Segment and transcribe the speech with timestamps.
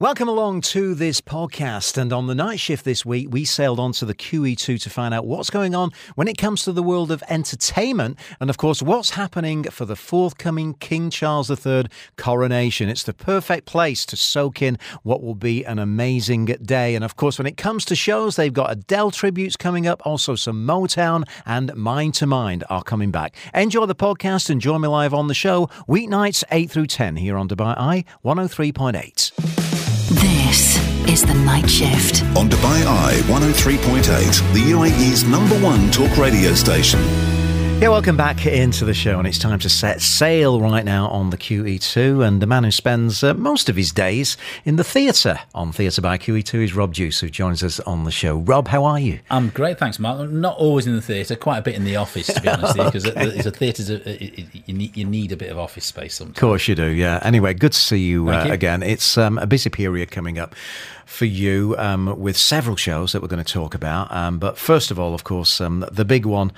[0.00, 1.98] Welcome along to this podcast.
[1.98, 5.26] And on the night shift this week, we sailed onto the QE2 to find out
[5.26, 8.18] what's going on when it comes to the world of entertainment.
[8.40, 12.88] And of course, what's happening for the forthcoming King Charles III coronation.
[12.88, 16.94] It's the perfect place to soak in what will be an amazing day.
[16.94, 20.34] And of course, when it comes to shows, they've got Adele tributes coming up, also
[20.34, 23.36] some Motown and Mind2Mind are coming back.
[23.52, 27.36] Enjoy the podcast and join me live on the show, weeknights 8 through 10 here
[27.36, 29.49] on Dubai Eye 103.8.
[31.10, 32.22] Is the night shift.
[32.36, 37.00] On Dubai Eye 103.8, the UAE's number one talk radio station.
[37.80, 41.30] Yeah, welcome back into the show, and it's time to set sail right now on
[41.30, 42.22] the QE2.
[42.22, 46.02] And the man who spends uh, most of his days in the theatre on Theatre
[46.02, 48.36] by QE2 is Rob Duce, who joins us on the show.
[48.36, 49.20] Rob, how are you?
[49.30, 50.28] I'm great, thanks, Mark.
[50.28, 53.06] Not always in the theatre, quite a bit in the office, to be honest, because
[53.06, 53.28] okay.
[53.28, 53.82] it's a theatre.
[54.66, 56.36] You need you need a bit of office space sometimes.
[56.36, 56.88] Of course, you do.
[56.88, 57.18] Yeah.
[57.22, 58.52] Anyway, good to see you, uh, you.
[58.52, 58.82] again.
[58.82, 60.54] It's um, a busy period coming up
[61.06, 64.12] for you um, with several shows that we're going to talk about.
[64.12, 66.52] Um, but first of all, of course, um, the big one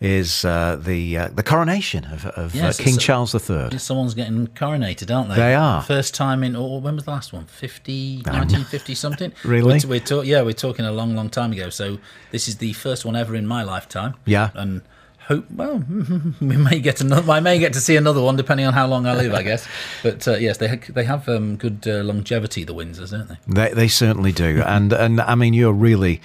[0.00, 3.78] is uh, the uh, the coronation of, of yes, uh, King Charles III.
[3.78, 5.36] Someone's getting coronated, aren't they?
[5.36, 5.82] They are.
[5.82, 7.46] First time in, or when was the last one?
[7.46, 9.32] 50, 1950 something?
[9.44, 9.80] really?
[9.84, 11.70] We're, we're talk, yeah, we're talking a long, long time ago.
[11.70, 11.98] So
[12.30, 14.14] this is the first one ever in my lifetime.
[14.24, 14.50] Yeah.
[14.54, 14.82] And
[15.28, 15.82] hope well
[16.40, 19.06] we may get another i may get to see another one depending on how long
[19.06, 19.66] i live i guess.
[20.02, 23.38] But uh, yes they ha- they have um, good uh, longevity the windsors don't they?
[23.46, 24.62] They, they certainly do.
[24.74, 26.20] And and i mean you're really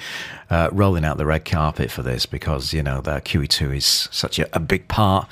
[0.49, 4.39] uh, rolling out the red carpet for this because you know the QE2 is such
[4.39, 5.27] a, a big part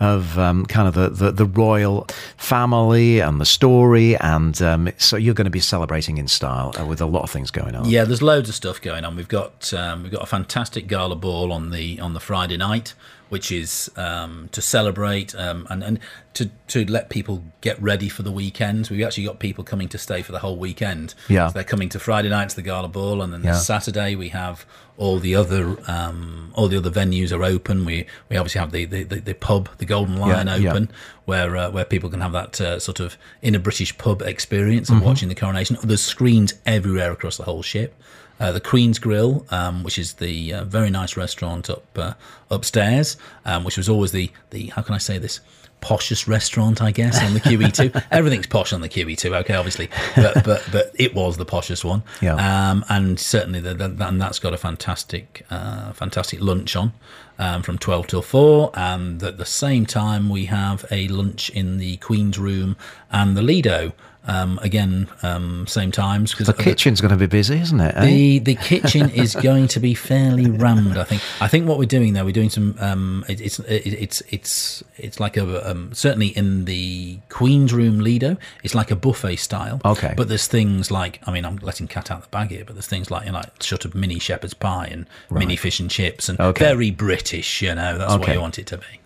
[0.00, 4.16] of um, kind of the, the, the, royal family and the story.
[4.16, 7.30] And um, so you're going to be celebrating in style uh, with a lot of
[7.30, 7.88] things going on.
[7.88, 9.16] Yeah, there's loads of stuff going on.
[9.16, 12.94] We've got um, we've got a fantastic gala ball on the on the Friday night
[13.28, 15.98] which is um, to celebrate um, and, and
[16.34, 18.88] to, to let people get ready for the weekend.
[18.88, 21.14] We've actually got people coming to stay for the whole weekend.
[21.28, 21.48] Yeah.
[21.48, 23.54] So they're coming to Friday night to the Gala Ball, and then yeah.
[23.54, 24.64] Saturday we have
[24.98, 27.84] all the other um, all the other venues are open.
[27.84, 30.96] We we obviously have the the, the, the pub, the Golden Lion, yeah, open, yeah.
[31.24, 34.96] where uh, where people can have that uh, sort of inner British pub experience of
[34.96, 35.06] mm-hmm.
[35.06, 35.78] watching the coronation.
[35.82, 37.94] There's screens everywhere across the whole ship.
[38.40, 42.12] Uh, the Queen's Grill, um, which is the uh, very nice restaurant up uh,
[42.50, 45.40] upstairs, um, which was always the the how can I say this
[45.80, 48.04] poshest restaurant, I guess, on the QE2.
[48.10, 52.02] Everything's posh on the QE2, okay, obviously, but but but it was the poshest one,
[52.20, 52.70] yeah.
[52.70, 56.92] Um, and certainly the, the, and that's got a fantastic uh, fantastic lunch on.
[57.40, 61.78] Um, from 12 till 4 and at the same time we have a lunch in
[61.78, 62.76] the Queen's room
[63.12, 63.92] and the Lido
[64.28, 67.94] um, again, um, same times because the kitchen's going to be busy, isn't it?
[67.96, 68.04] Eh?
[68.04, 70.98] The the kitchen is going to be fairly rammed.
[70.98, 71.22] I think.
[71.40, 72.76] I think what we're doing there, we're doing some.
[72.78, 78.00] Um, it, it's it, it's it's it's like a um, certainly in the Queen's room
[78.00, 79.80] Lido, it's like a buffet style.
[79.82, 80.12] Okay.
[80.14, 82.86] But there's things like I mean, I'm letting cat out the bag here, but there's
[82.86, 85.38] things like you know, like sort of mini shepherd's pie and right.
[85.38, 86.66] mini fish and chips and okay.
[86.66, 87.27] very British.
[87.32, 88.20] You know, that's okay.
[88.20, 88.98] what you want it to be.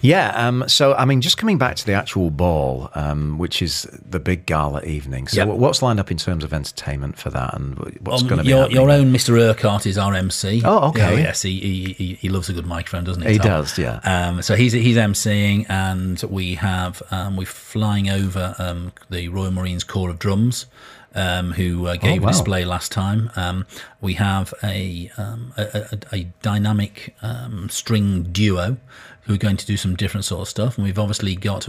[0.00, 0.32] Yeah.
[0.34, 4.20] Um, so, I mean, just coming back to the actual ball, um, which is the
[4.20, 5.28] big gala evening.
[5.28, 5.48] So, yep.
[5.48, 8.50] what's lined up in terms of entertainment for that, and what's um, going to be
[8.50, 9.38] your, your own Mr.
[9.38, 10.62] Urquhart is our MC.
[10.64, 11.14] Oh, okay.
[11.14, 13.32] Yeah, yes, he, he, he loves a good microphone, doesn't he?
[13.32, 13.46] He Tom?
[13.46, 14.00] does, yeah.
[14.04, 19.50] Um, so he's he's MCing, and we have um, we're flying over um, the Royal
[19.50, 20.66] Marines Corps of Drums.
[21.12, 22.28] Um, who uh, gave oh, wow.
[22.28, 23.32] a display last time.
[23.34, 23.66] Um,
[24.00, 28.76] we have a, um, a, a, a, dynamic um, string duo
[29.22, 30.78] who are going to do some different sort of stuff.
[30.78, 31.68] And we've obviously got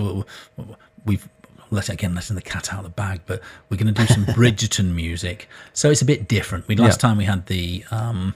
[1.05, 1.27] we've
[1.71, 4.25] let again letting the cat out of the bag, but we're going to do some
[4.35, 5.47] Bridgerton music.
[5.73, 6.67] So it's a bit different.
[6.67, 7.09] We last yeah.
[7.09, 8.35] time we had the um,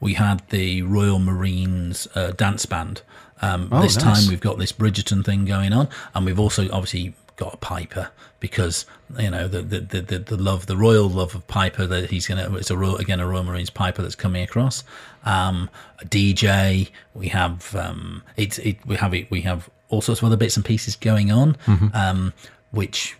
[0.00, 3.02] we had the Royal Marines uh, dance band.
[3.40, 4.20] Um, oh, this nice.
[4.20, 8.10] time we've got this Bridgerton thing going on, and we've also obviously got a Piper
[8.40, 8.86] because
[9.18, 12.54] you know the the, the, the love the royal love of Piper that he's gonna
[12.56, 14.84] it's a royal, again a Royal Marines Piper that's coming across.
[15.24, 20.20] Um, a DJ we have um, it, it we have it we have all sorts
[20.20, 21.88] of other bits and pieces going on, mm-hmm.
[21.94, 22.32] um,
[22.70, 23.16] which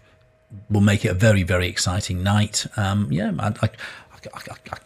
[0.70, 2.66] will make it a very very exciting night.
[2.76, 3.70] Um, yeah, I, I,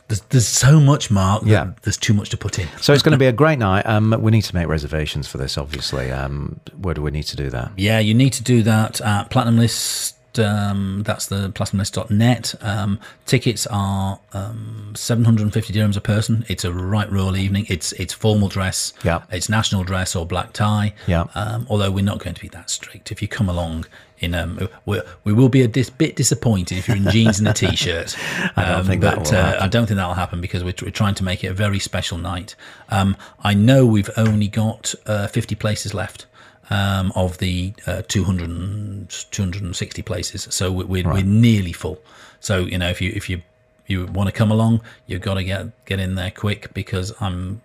[0.09, 1.43] there's, there's so much, Mark.
[1.45, 2.69] yeah, there's too much to put in.
[2.81, 3.87] So it's going to be a great night.
[3.87, 6.11] Um, we need to make reservations for this, obviously.
[6.11, 7.73] Um, where do we need to do that?
[7.77, 12.55] Yeah, you need to do that at Platinum List um, that's the platinumlist.net.
[12.61, 16.45] Um, tickets are um, 750 dirhams a person.
[16.49, 17.67] It's a right royal evening.
[17.69, 18.93] It's it's formal dress.
[19.05, 19.23] Yeah.
[19.31, 20.95] It's national dress or black tie.
[21.07, 21.25] Yeah.
[21.35, 23.11] Um, although we're not going to be that strict.
[23.13, 23.87] If you come along
[24.19, 27.49] in um, we we will be a dis- bit disappointed if you're in jeans and
[27.49, 28.17] a t-shirt.
[28.57, 29.59] I don't Um, think that but will uh.
[29.61, 31.79] I don't think that will happen because we're, we're trying to make it a very
[31.79, 32.55] special night.
[32.89, 36.27] Um, I know we've only got uh, 50 places left.
[36.69, 42.01] Um, of the uh, 200 260 places, so we're, we're, we're nearly full.
[42.41, 43.43] So you know, if you if you
[43.87, 47.63] you want to come along, you've got to get get in there quick because I'm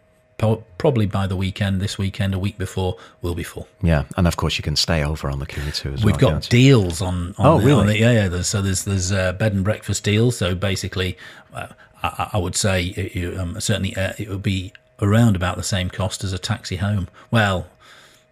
[0.78, 3.68] probably by the weekend, this weekend, a week before, we'll be full.
[3.82, 5.94] Yeah, and of course you can stay over on the Q2 as well.
[5.94, 6.14] We've well.
[6.20, 7.34] got can't deals on.
[7.38, 7.80] on Oh, the, really?
[7.82, 8.28] on the- yeah, yeah.
[8.28, 10.38] There's, so there's there's uh, bed and breakfast deals.
[10.38, 11.18] So basically,
[11.54, 11.68] uh,
[12.04, 15.64] I, I would say it, you, um, certainly uh, it would be around about the
[15.64, 17.08] same cost as a taxi home.
[17.32, 17.68] Well.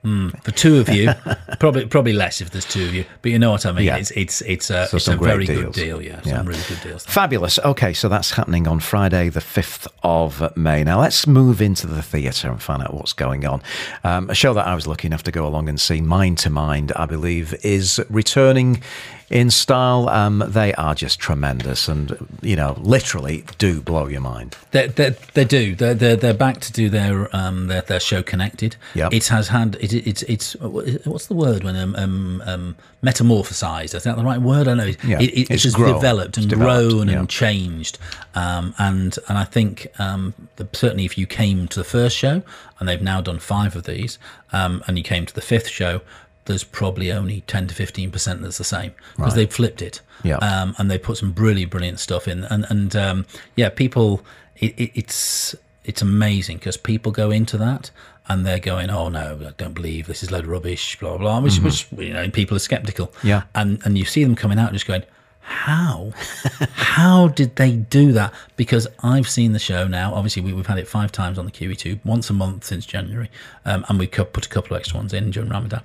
[0.06, 1.10] Mm, for two of you,
[1.60, 3.86] probably probably less if there's two of you, but you know what I mean.
[3.86, 3.98] Yeah.
[3.98, 6.02] It's it's it's a So it's a very good deal.
[6.02, 6.38] Yeah, Yeah.
[6.38, 7.06] some really good deals.
[7.06, 7.60] Fabulous.
[7.60, 10.86] Okay, so that's happening on Friday, the 5th of May.
[10.86, 13.62] Now, let's move into the theatre and find out what's going on.
[14.06, 17.06] Um, a show that I was lucky enough to go along and see, Mind2Mind, I
[17.06, 18.82] believe, is returning
[19.30, 20.10] in style.
[20.10, 24.56] Um, they are just tremendous and, you know, literally do blow your mind.
[24.72, 25.76] They, they, they do.
[25.76, 28.76] They're, they're they're back to do their um their, their show connected.
[28.96, 29.14] Yep.
[29.14, 33.96] It has had it, it's it's what's the word when um um, um metamorphosized?
[33.96, 34.68] Is that the right word?
[34.68, 34.92] I know.
[35.04, 35.94] Yeah, It, it, it's has grown.
[35.96, 37.20] developed and developed, grown yeah.
[37.20, 37.98] and changed.
[38.36, 42.42] Um and and I think um the, certainly if you came to the first show
[42.80, 44.18] and they've now done five of these
[44.54, 46.02] um and you came to the fifth show.
[46.46, 50.38] There's probably only 10 to 15% that's the same because they've flipped it Yeah.
[50.38, 52.44] um, and they put some really brilliant stuff in.
[52.46, 53.26] And and um,
[53.56, 54.22] yeah, people,
[54.58, 55.54] it, it, it's
[55.86, 57.92] it's amazing because people go into that
[58.30, 61.18] and they're going, oh no, I don't believe this is a load of rubbish, blah
[61.18, 61.40] blah.
[61.40, 63.08] Which, which you know, people are skeptical.
[63.08, 63.28] Mm-hmm.
[63.28, 63.44] Yeah.
[63.56, 65.04] and and you see them coming out just going.
[65.42, 66.12] How,
[66.76, 68.36] how did they do that?
[68.56, 70.14] Because I've seen the show now.
[70.14, 73.32] Obviously, we, we've had it five times on the QE2, once a month since January,
[73.66, 75.82] um, and we have put a couple of extra ones in during Ramadan.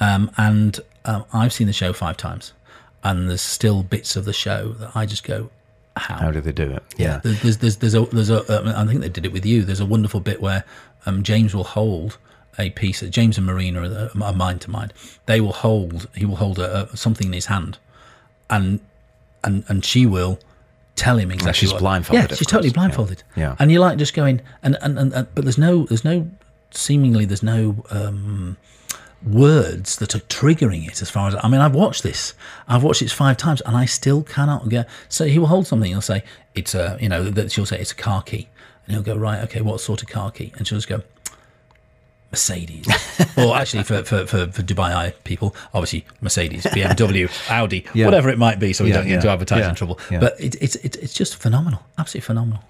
[0.00, 2.54] Um, and um, I've seen the show five times,
[3.04, 5.50] and there's still bits of the show that I just go,
[5.96, 6.16] how?
[6.16, 6.82] How do they do it?
[6.96, 9.62] yeah, there's there's there's a there's a um, I think they did it with you.
[9.62, 10.64] There's a wonderful bit where
[11.06, 12.18] um, James will hold
[12.58, 13.02] a piece.
[13.02, 14.92] Of, James and Marina are, mind to mind.
[15.26, 16.08] They will hold.
[16.14, 17.78] He will hold a, a, something in his hand,
[18.48, 18.80] and
[19.44, 20.38] and and she will
[20.96, 21.54] tell him exactly.
[21.54, 22.76] she's what- blindfolded, Yeah, she's totally course.
[22.76, 22.82] Yeah.
[22.82, 23.22] blindfolded.
[23.34, 23.56] Yeah.
[23.58, 26.30] and you're like just going and and, and, and but there's no there's no
[26.70, 27.84] seemingly there's no.
[27.90, 28.56] Um,
[29.24, 32.34] words that are triggering it as far as I mean I've watched this.
[32.66, 35.90] I've watched it five times and I still cannot get so he will hold something.
[35.90, 36.24] He'll say
[36.54, 38.48] it's a you know that she'll say it's a car key.
[38.86, 40.52] And he'll go right okay what sort of car key?
[40.56, 41.02] And she'll just go
[42.32, 42.86] Mercedes
[43.36, 48.06] or actually for, for, for, for Dubai people obviously Mercedes BMW Audi Yeah.
[48.06, 50.76] whatever it might be so we Yeah, don't get into advertising trouble but it, it's
[50.76, 52.60] it, it's just phenomenal absolutely phenomenal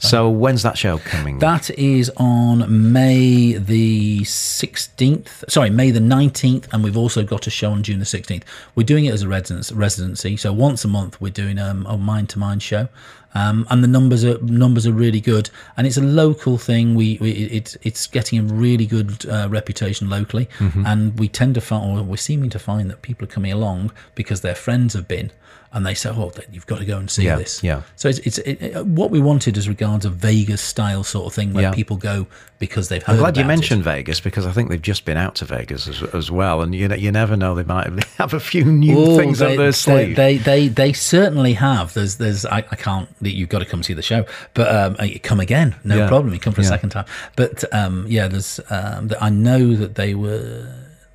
[0.00, 1.38] So when's that show coming?
[1.40, 5.50] that is on May the 16th.
[5.50, 6.68] Sorry, May the 19th.
[6.72, 8.44] And we've also got a show on June the 16th.
[8.74, 10.36] We're doing it as a residence, residency.
[10.36, 12.88] So once a month, we're doing um, a mind to mind show.
[13.34, 16.94] Um, and the numbers are numbers are really good, and it's a local thing.
[16.94, 20.86] We, we it's it's getting a really good uh, reputation locally, Mm-hmm.
[20.86, 23.92] and we tend to find, or we're seeming to find that people are coming along
[24.14, 25.30] because their friends have been,
[25.72, 27.82] and they say, "Oh, you've got to go and see Yeah, this." yeah.
[27.96, 31.34] So it's, it's it, it- what we wanted as regards a Vegas style sort of
[31.34, 31.72] thing where Yeah.
[31.72, 32.26] people go
[32.58, 33.12] because they've heard.
[33.14, 33.56] I'm glad you about it.
[33.56, 36.74] mentioned Vegas because I think they've just been out to Vegas as, as well, and
[36.74, 37.86] you know, you never know they might
[38.18, 40.16] have a few new Oh, things they, up their they, sleeve.
[40.16, 41.94] they, they, they certainly have.
[41.94, 42.44] There's, there's.
[42.46, 43.08] I, I can't.
[43.20, 44.24] You've got to come see the show,
[44.54, 46.08] but um, uh, come again, no Yeah.
[46.08, 46.32] problem.
[46.34, 47.04] You come for a second time.
[47.36, 48.58] But um, yeah, there's.
[48.70, 50.66] Um, I know that they were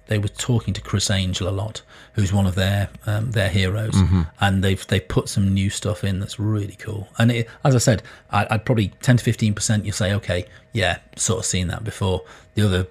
[0.08, 1.82] they were talking to Criss Angel a lot,
[2.14, 4.22] who's one of their um, their heroes, Mm-hmm.
[4.42, 7.08] and they've they put some new stuff in that's really cool.
[7.18, 9.86] And it, as I said, I, I'd probably ten to fifteen percent.
[9.86, 12.24] You say, okay, yeah, sort of seen that before.
[12.56, 12.88] The other.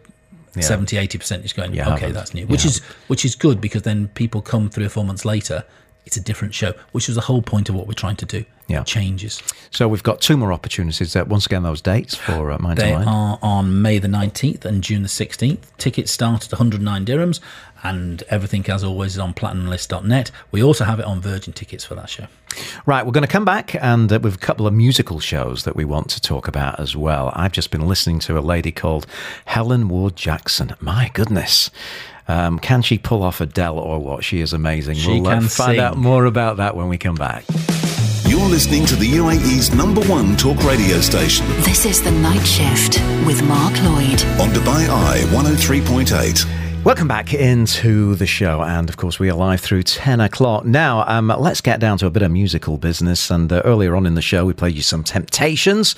[0.61, 2.13] 70 80 percent is going You okay haven't.
[2.13, 5.03] that's new You which is which is good because then people come three or four
[5.03, 5.65] months later
[6.07, 8.45] it's a different show which is the whole point of what we're trying to do
[8.69, 8.83] Yeah.
[8.85, 11.15] Changes so we've got two more opportunities.
[11.17, 13.09] Uh, once again, those dates for uh, Mind they to Mind.
[13.09, 17.41] are on may the 19th and june the 16th tickets start at 109 dirhams
[17.85, 21.95] and everything as always is on platinumlist.net we also have it on virgin tickets for
[21.95, 22.27] that show
[22.85, 25.75] Right, we're going to come back and uh, with a couple of musical shows that
[25.75, 27.33] we want to talk about as well.
[27.35, 29.07] I've just been listening to a lady called
[29.47, 30.75] Helen Ward Jackson.
[30.79, 31.71] My goodness.
[32.33, 34.25] Um, can she pull off Adele or what?
[34.25, 34.97] She is amazing.
[34.97, 37.45] She we'll uh, can find out more about that when we come back.
[38.27, 42.99] You're listening to the UAE's number one talk radio station This is The Night Shift
[43.27, 44.23] with Mark Lloyd.
[44.41, 46.62] on Dubai Eye 103.8.
[46.85, 50.65] Welcome back into the show, and of course, we are live through 10 o'clock.
[50.65, 53.31] Now, um, let's get down to a bit of musical business.
[53.31, 55.95] And uh, earlier on in the show, we played you some Temptations,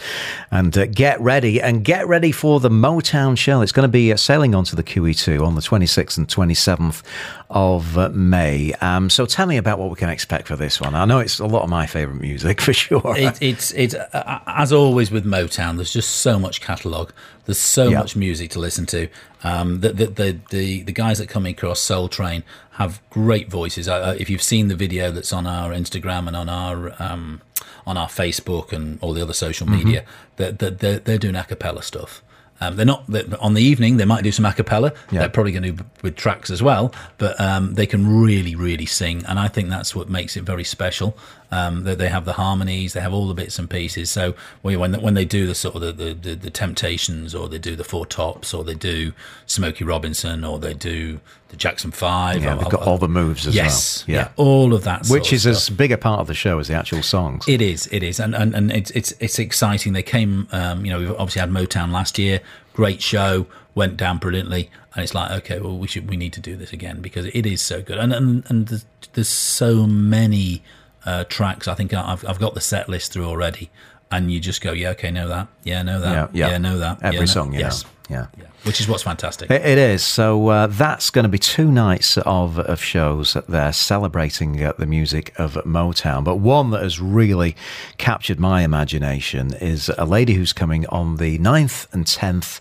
[0.50, 3.62] and uh, get ready and get ready for the Motown show.
[3.62, 7.03] It's going to be uh, sailing onto the QE2 on the 26th and 27th
[7.49, 8.75] of uh, May.
[8.83, 10.95] Um, so, tell me about what we can expect for this one.
[10.95, 13.14] I know it's a lot of my favourite music for sure.
[13.17, 15.76] It, it's it's uh, as always with Motown.
[15.76, 17.11] There's just so much catalogue.
[17.47, 18.01] There's so yep.
[18.01, 19.09] much music to listen to.
[19.43, 23.89] Um, the, the, the, the, the guys that come across Soul Train have great voices.
[23.89, 27.43] Uh, if you've seen the video that's on our Instagram and on our um,
[27.87, 29.85] on our Facebook and all the other social mm-hmm.
[29.85, 30.57] media, mm-hmm.
[30.57, 32.23] they're, they're, they're doing a cappella stuff.
[32.61, 33.97] Um, they're not they're, on the evening.
[33.97, 34.93] They might do some a cappella.
[35.11, 35.21] Yeah.
[35.21, 38.87] They're probably going to do with tracks as well, but um, they can really, really
[38.87, 41.17] sing, and I think that's what makes it very special.
[41.55, 44.11] Um, they, they have the harmonies, they have all the bits and pieces.
[44.11, 47.59] So when when they do the sort of the, the, the, the Temptations, or they
[47.59, 49.13] do the Four Tops, or they do
[49.47, 53.55] Smokey Robinson, or they do the Jackson Five, yeah, they've got all the moves as
[53.55, 54.17] yes, well.
[54.17, 56.67] Yeah, yeah all of that, which is as big a part of the show as
[56.67, 57.49] the actual songs.
[57.49, 59.93] It is, it is, and and, and it's it's it's exciting.
[59.93, 62.41] They came, um, you know, we've obviously had Motown last year
[62.75, 66.41] great show, went down brilliantly, and it's like, okay, well, we should we need to
[66.41, 68.85] do this again because it is so good, and and and there's,
[69.15, 70.63] there's so many
[71.05, 71.69] uh, tracks.
[71.69, 73.71] I think I've I've got the set list through already,
[74.11, 76.79] and you just go, yeah, okay, know that, yeah, know that, yeah, yeah, yeah know
[76.79, 77.85] that, every yeah, song, yes.
[77.85, 77.91] Know.
[78.11, 78.27] Yeah.
[78.37, 78.45] yeah.
[78.65, 79.51] Which is what's fantastic.
[79.51, 80.03] it, it is.
[80.03, 84.87] So uh, that's going to be two nights of, of shows there celebrating uh, the
[84.87, 86.25] music of Motown.
[86.25, 87.57] But one that has really
[87.97, 92.61] captured my imagination is a lady who's coming on the 9th and 10th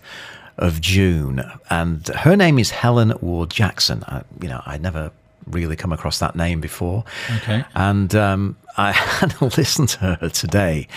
[0.56, 1.44] of June.
[1.68, 4.02] And her name is Helen Ward Jackson.
[4.06, 5.10] I, you know, I never
[5.46, 7.04] really come across that name before.
[7.36, 7.64] Okay.
[7.74, 10.88] And um, I had to listen to her today,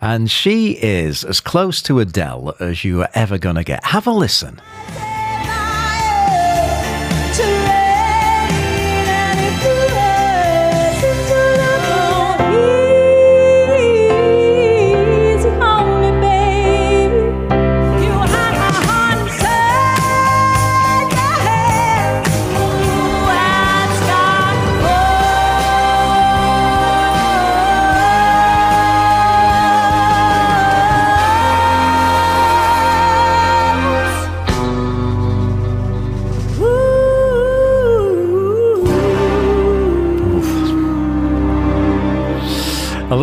[0.00, 3.84] and she is as close to Adele as you are ever going to get.
[3.84, 4.60] Have a listen.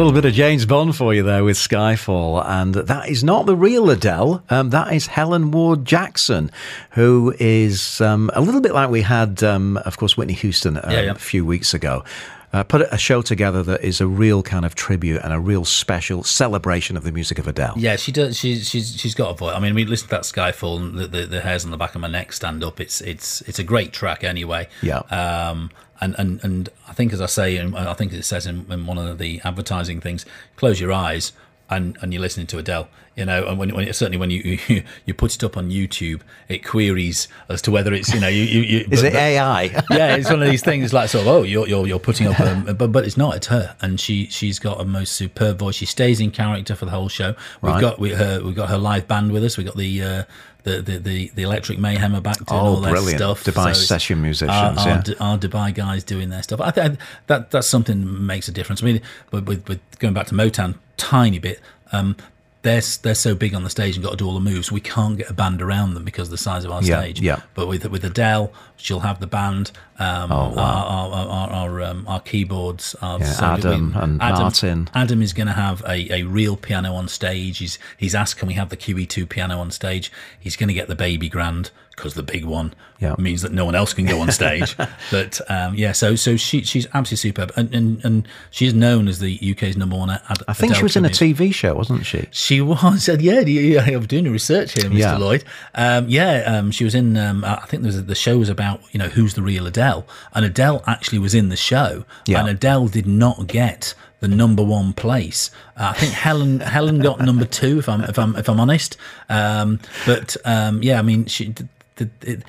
[0.08, 2.42] Little bit of James Bond for you there with Skyfall.
[2.48, 4.42] And that is not the real Adele.
[4.50, 6.50] Um, that is Helen Ward Jackson,
[6.92, 10.92] who is um, a little bit like we had, um, of course, Whitney Houston yeah,
[10.92, 11.12] yeah.
[11.12, 12.06] a few weeks ago.
[12.54, 15.66] Uh, put a show together that is a real kind of tribute and a real
[15.66, 17.74] special celebration of the music of Adele.
[17.77, 18.38] Yeah, she does.
[18.38, 19.54] She's she's she's got a voice.
[19.54, 21.94] I mean, we listen to that Skyfall, and the, the, the hairs on the back
[21.94, 22.80] of my neck stand up.
[22.80, 24.70] It's it's it's a great track anyway.
[24.82, 25.00] Yeah.
[25.10, 28.72] Um, and, and, and I think, as I say, and I think it says in,
[28.72, 30.25] in one of the advertising things,
[30.56, 31.32] close your eyes
[31.70, 34.84] and, and you're listening to Adele, you know, and when, when certainly when you, you,
[35.06, 38.44] you put it up on YouTube, it queries as to whether it's you know you,
[38.44, 39.64] you, you is but, it AI?
[39.92, 42.40] yeah, it's one of these things like sort of oh you're you're, you're putting up,
[42.40, 43.36] um, but but it's not.
[43.36, 45.76] It's her, and she she's got a most superb voice.
[45.76, 47.36] She stays in character for the whole show.
[47.62, 47.82] We've right.
[47.82, 49.58] got we, her we've got her live band with us.
[49.58, 50.04] We've got the.
[50.04, 50.24] Uh,
[50.64, 53.20] the, the, the, the Electric Mayhem are back doing oh, all their brilliant.
[53.20, 53.44] stuff.
[53.44, 55.14] Dubai so session musicians, our, our, yeah.
[55.20, 56.60] our, Dubai guys doing their stuff.
[56.62, 58.84] I think that that's something that makes a difference.
[58.84, 61.60] I mean, with, with, with going back to Motown, tiny bit.
[61.92, 62.16] Um,
[62.64, 64.72] they're they're so big on the stage and got to do all the moves.
[64.72, 67.22] We can't get a band around them because of the size of our yeah, stage.
[67.22, 67.42] Yeah.
[67.54, 69.72] But with with Adele, she'll have the band.
[70.00, 70.86] Um, oh, wow.
[70.88, 72.96] Our our, our, our, um, our keyboards.
[73.01, 74.89] Our, yeah, Adam we, and Adam, Martin.
[74.94, 77.58] Adam is going to have a, a real piano on stage.
[77.58, 80.12] He's he's asked, can we have the QE2 piano on stage?
[80.39, 83.16] He's going to get the baby grand because the big one yeah.
[83.18, 84.77] means that no one else can go on stage.
[85.12, 89.20] but um, yeah, so so she she's absolutely superb, and and, and she's known as
[89.20, 90.12] the UK's number one.
[90.12, 92.27] Ad- I think Adele she was in a TV show, wasn't she?
[92.32, 93.04] She was.
[93.04, 93.39] Said yeah.
[93.39, 94.98] I'm doing research here, Mr.
[94.98, 95.18] Yeah.
[95.18, 95.44] Lloyd.
[95.74, 97.18] Um, yeah, um, she was in.
[97.18, 99.66] Um, I think there was a, the show was about you know who's the real
[99.66, 99.87] Adele,
[100.34, 102.39] and Adele actually was in the show, yeah.
[102.39, 105.51] and Adele did not get the number one place.
[105.75, 108.98] Uh, I think Helen Helen got number two, if I'm if I'm if I'm honest.
[109.29, 111.53] Um, but um, yeah, I mean, she
[111.96, 112.44] the, it,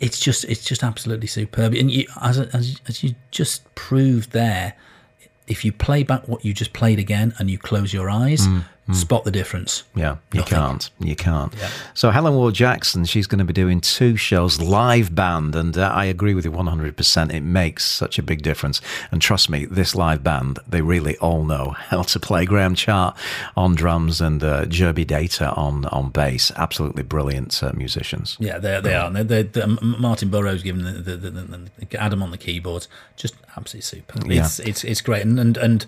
[0.00, 1.74] it's just it's just absolutely superb.
[1.74, 4.74] And you, as, as as you just proved there,
[5.46, 8.64] if you play back what you just played again and you close your eyes, mm.
[8.88, 8.94] Mm.
[8.94, 9.84] spot the difference.
[9.94, 10.58] Yeah, you Nothing.
[10.58, 10.90] can't.
[10.98, 11.54] You can't.
[11.54, 11.70] Yeah.
[11.94, 15.90] So Helen Ward Jackson, she's going to be doing two shows live band, and uh,
[15.94, 17.32] I agree with you 100%.
[17.32, 18.80] It makes such a big difference.
[19.10, 22.46] And trust me, this live band, they really all know how to play.
[22.46, 23.16] Graham Chart
[23.56, 26.50] on drums and uh, Jerby Data on, on bass.
[26.56, 28.36] Absolutely brilliant uh, musicians.
[28.40, 29.10] Yeah, they, they are.
[29.10, 33.82] They're, they're, Martin Burrows giving the, the, the, the, Adam on the keyboards, just absolutely
[33.82, 34.18] super.
[34.30, 34.68] It's, yeah.
[34.68, 35.22] it's, it's great.
[35.22, 35.86] And, and, and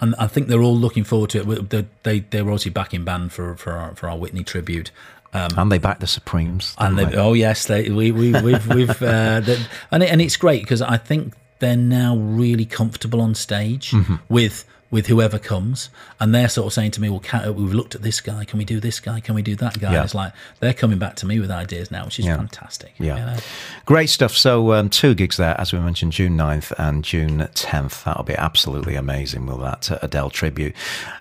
[0.00, 1.70] and I think they're all looking forward to it.
[1.70, 4.90] They they, they were obviously back in band for for our, for our Whitney tribute.
[5.34, 6.74] Um, and they back the Supremes.
[6.78, 7.16] And they, they?
[7.16, 9.42] oh yes, they, we we we've, we've uh,
[9.90, 14.16] and it, and it's great because I think they're now really comfortable on stage mm-hmm.
[14.28, 17.94] with with whoever comes, and they're sort of saying to me, "Well, can, we've looked
[17.94, 18.44] at this guy.
[18.44, 19.20] Can we do this guy?
[19.20, 20.04] Can we do that guy?" Yeah.
[20.04, 22.36] It's like they're coming back to me with ideas now, which is yeah.
[22.36, 22.94] fantastic.
[22.98, 23.36] Yeah, you know?
[23.84, 24.32] great stuff.
[24.32, 28.04] So um, two gigs there, as we mentioned, June 9th and June 10th.
[28.04, 30.74] That'll be absolutely amazing with that Adele tribute.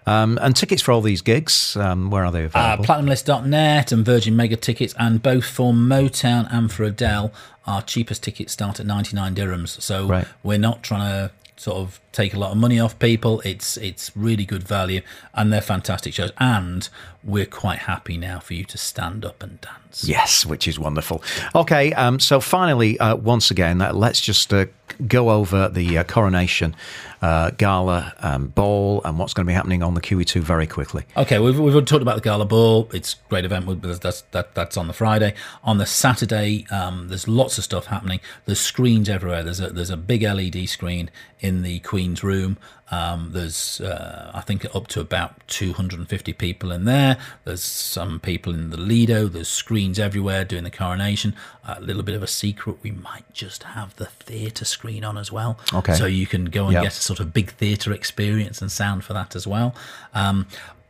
[0.06, 2.84] Um, and tickets for all these gigs, um, where are they uh, available?
[2.84, 7.34] Uh, PlatinumList.net and Virgin Mega tickets, and both for Motown and for Adele.
[7.66, 9.82] Our cheapest tickets start at 99 dirhams.
[9.82, 10.26] So right.
[10.42, 13.42] we're not trying to sort of take a lot of money off people.
[13.42, 15.02] It's it's really good value,
[15.34, 16.32] and they're fantastic shows.
[16.40, 16.88] And
[17.28, 20.06] we're quite happy now for you to stand up and dance.
[20.08, 21.22] Yes, which is wonderful.
[21.54, 24.66] Okay, um, so finally, uh, once again, uh, let's just uh,
[25.08, 26.74] go over the uh, coronation
[27.22, 31.04] uh, gala um, ball and what's going to be happening on the QE2 very quickly.
[31.18, 32.90] Okay, we've, we've talked about the gala ball.
[32.94, 33.82] It's a great event.
[33.82, 35.34] That's that, that's on the Friday.
[35.64, 38.22] On the Saturday, um, there's lots of stuff happening.
[38.46, 39.44] There's screens everywhere.
[39.44, 42.58] There's a there's a big LED screen in the Queen's room.
[42.89, 47.17] Um, there's, uh, I think, up to about 250 people in there.
[47.44, 49.27] There's some people in the Lido.
[49.27, 51.36] There's screens everywhere doing the coronation.
[51.67, 55.32] A little bit of a secret: we might just have the theatre screen on as
[55.32, 55.60] well.
[55.74, 55.96] Okay.
[55.96, 56.84] So you can go and yep.
[56.84, 59.75] get a sort of big theatre experience and sound for that as well.
[60.13, 60.48] Um,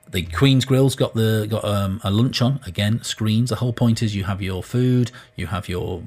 [0.10, 3.50] the Queen's Grill's got the got um, a lunch on again screens.
[3.50, 6.04] The whole point is you have your food, you have your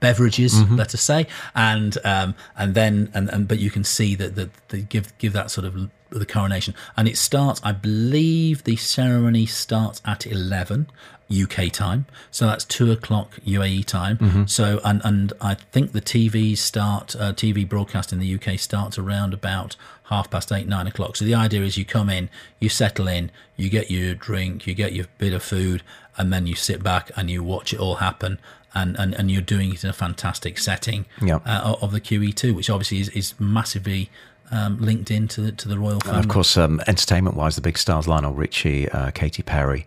[0.00, 0.76] beverages, mm-hmm.
[0.76, 4.50] let us say, and um, and then and, and but you can see that that
[4.68, 7.60] they give give that sort of the coronation, and it starts.
[7.62, 10.88] I believe the ceremony starts at eleven.
[11.32, 14.18] UK time, so that's two o'clock UAE time.
[14.18, 14.46] Mm-hmm.
[14.46, 18.98] So, and and I think the TV start uh, TV broadcast in the UK starts
[18.98, 19.76] around about
[20.06, 21.14] half past eight, nine o'clock.
[21.14, 22.28] So the idea is you come in,
[22.58, 25.84] you settle in, you get your drink, you get your bit of food,
[26.18, 28.40] and then you sit back and you watch it all happen
[28.74, 31.42] and, and, and you're doing it in a fantastic setting yep.
[31.46, 34.10] uh, of the QE2, which obviously is, is massively
[34.50, 36.18] um, linked into the, to the royal family.
[36.18, 39.86] And of course, um, entertainment wise, the big stars Lionel Richie, uh, Katy Perry,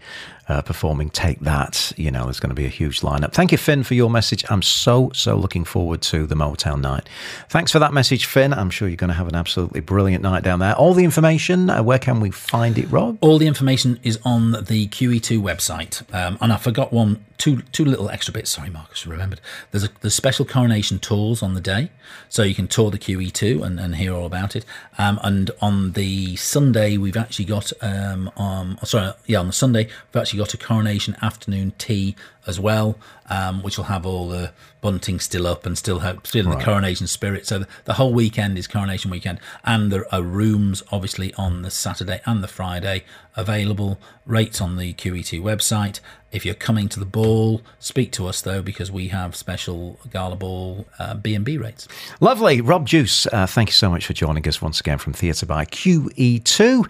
[0.50, 1.92] uh, performing Take That.
[1.98, 3.34] You know, there's going to be a huge lineup.
[3.34, 4.44] Thank you, Finn, for your message.
[4.50, 7.08] I'm so, so looking forward to the Motown night.
[7.50, 8.54] Thanks for that message, Finn.
[8.54, 10.76] I'm sure you're going to have an absolutely brilliant night down there.
[10.76, 13.18] All the information, uh, where can we find it, Rob?
[13.22, 16.04] All the information is on the QE2 website.
[16.14, 18.52] Um, and I forgot one, two, two little extra bits.
[18.52, 19.42] Sorry, Marcus, remembered.
[19.72, 21.90] There's a there's special coronation tours on the day.
[22.30, 24.66] So you can tour the QE2 and, and hear all about it.
[24.98, 29.86] Um, and on the Sunday, we've actually got, um, um, sorry, yeah, on the Sunday,
[29.86, 32.16] we've actually got a coronation afternoon tea
[32.46, 32.98] as well,
[33.30, 36.60] um, which will have all the bunting still up and still have, still in right.
[36.60, 37.48] the coronation spirit.
[37.48, 41.72] So the, the, whole weekend is coronation weekend, and there are rooms obviously on the
[41.72, 43.04] Saturday and the Friday
[43.36, 44.00] available.
[44.26, 46.00] Rates on the QE2 website.
[46.32, 50.36] If you're coming to the ball, speak to us though because we have special gala
[50.36, 51.88] ball uh, B and B rates.
[52.20, 53.28] Lovely, Rob Duce.
[53.28, 56.90] Uh, thank you so much for joining us once again from Theatre by QE2.